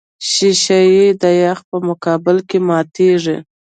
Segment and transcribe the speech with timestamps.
[0.31, 0.81] شیشې
[1.21, 3.37] د یخ په مقابل کې ماتېږي.